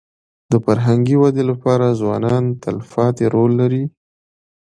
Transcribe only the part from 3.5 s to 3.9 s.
لري.